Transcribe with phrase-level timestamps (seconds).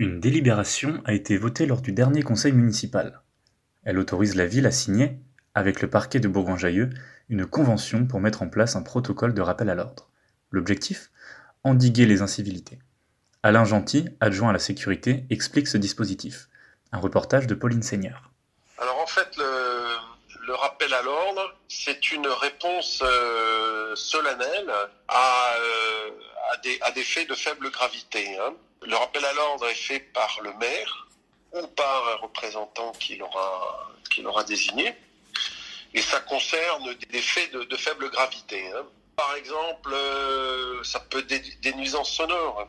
[0.00, 3.20] Une délibération a été votée lors du dernier conseil municipal.
[3.82, 5.18] Elle autorise la ville à signer,
[5.56, 6.90] avec le parquet de Bourgoin-Jallieu,
[7.28, 10.08] une convention pour mettre en place un protocole de rappel à l'ordre.
[10.52, 11.10] L'objectif?
[11.64, 12.78] Endiguer les incivilités.
[13.42, 16.48] Alain Gentil, adjoint à la sécurité, explique ce dispositif.
[16.92, 18.30] Un reportage de Pauline Seigneur.
[18.78, 19.96] Alors en fait, le,
[20.54, 24.72] rappel à l'ordre, c'est une réponse euh, solennelle
[25.08, 26.10] à, euh,
[26.82, 28.38] à, des, faits de faible gravité.
[28.38, 28.54] Hein.
[28.82, 31.08] Le rappel à l'ordre est fait par le maire
[31.52, 34.94] ou par un représentant qui l'aura qui l'aura désigné.
[35.94, 38.70] Et ça concerne des faits de, faible gravité.
[38.72, 38.84] Hein.
[39.16, 42.68] Par exemple, euh, ça peut être des, nuisances sonores.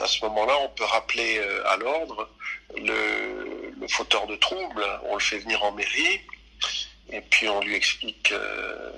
[0.00, 2.28] À ce moment-là, on peut rappeler à l'ordre
[2.74, 4.84] le, le, fauteur de troubles.
[5.04, 6.20] On le fait venir en mairie
[7.48, 8.32] on lui explique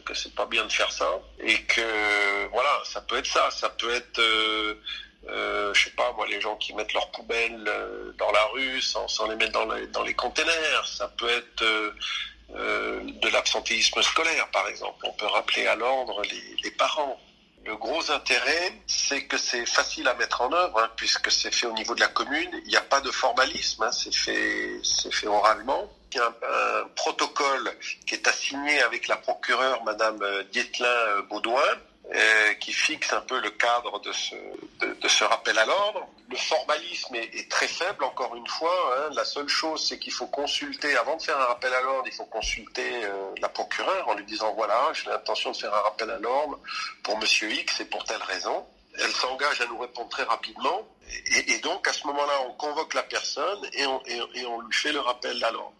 [0.04, 1.08] que c'est pas bien de faire ça
[1.40, 3.50] et que voilà, ça peut être ça.
[3.50, 4.20] Ça peut être
[5.28, 8.80] euh, je sais pas moi, les gens qui mettent leurs poubelles euh, dans la rue
[8.80, 9.52] sans, les mettre
[9.92, 10.86] dans les, containers.
[10.86, 11.90] Ça peut être euh,
[12.54, 15.04] euh, de l'absentéisme scolaire, par exemple.
[15.04, 16.22] On peut rappeler à l'ordre
[16.62, 17.20] les, parents.
[17.68, 21.66] Le gros intérêt, c'est que c'est facile à mettre en œuvre, hein, puisque c'est fait
[21.66, 22.48] au niveau de la commune.
[22.64, 25.86] Il n'y a pas de formalisme, hein, c'est fait, oralement.
[26.12, 27.70] Il y a un, protocole
[28.06, 30.18] qui est assigné avec la procureure, Madame
[30.50, 31.74] Dietlin Baudouin, euh,
[32.60, 36.06] qui fixe un peu le cadre de ce, rappel à l'ordre.
[36.30, 38.96] Le formalisme est, très faible, encore une fois.
[38.96, 39.10] Hein.
[39.14, 42.12] La seule chose, c'est qu'il faut consulter, avant de faire un rappel à l'ordre, il
[42.12, 46.10] faut consulter euh, la procureure en lui disant, voilà, j'ai l'intention de faire un rappel
[46.10, 46.58] à l'ordre
[47.02, 48.66] pour Monsieur X et pour telle raison.
[48.98, 50.88] Elle s'engage à nous répondre très rapidement.
[51.46, 54.74] Et, donc, à ce moment-là, on convoque la personne et on, et, et on lui
[54.74, 55.74] fait le rappel à l'ordre.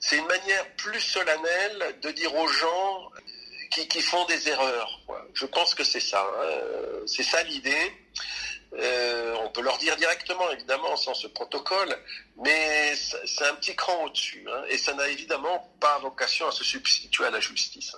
[0.00, 3.10] C'est une manière plus solennelle de dire aux gens,
[3.86, 5.00] qui, font des erreurs.
[5.34, 6.20] Je pense que c'est ça.
[6.20, 7.02] Hein.
[7.06, 7.92] C'est ça l'idée.
[8.74, 11.96] Euh, on peut leur dire directement, évidemment, sans ce protocole,
[12.36, 14.44] mais c'est un petit cran au-dessus.
[14.46, 14.62] Hein.
[14.68, 17.96] et ça n'a évidemment pas vocation à se substituer à la justice.